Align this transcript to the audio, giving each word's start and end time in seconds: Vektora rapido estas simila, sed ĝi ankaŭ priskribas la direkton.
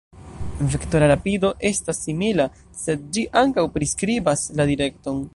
Vektora 0.75 1.09
rapido 1.11 1.51
estas 1.69 1.99
simila, 2.07 2.47
sed 2.83 3.03
ĝi 3.19 3.25
ankaŭ 3.43 3.67
priskribas 3.77 4.47
la 4.61 4.67
direkton. 4.71 5.21